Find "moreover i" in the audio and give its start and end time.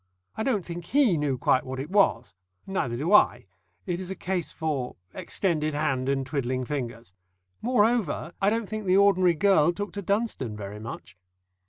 7.61-8.49